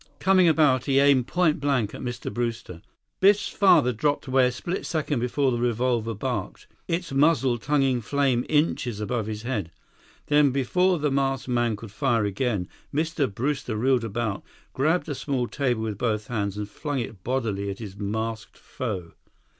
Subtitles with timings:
[0.17, 2.33] Coming about, he aimed point blank at Mr.
[2.33, 2.81] Brewster.
[3.19, 8.43] Biff's father dropped away a split second before the revolver barked, its muzzle tonguing flame
[8.49, 9.69] inches above his head.
[10.25, 13.31] Then, before the masked man could fire again, Mr.
[13.31, 14.41] Brewster wheeled about,
[14.73, 19.11] grabbed a small table with both hands, and flung it bodily at his masked foe.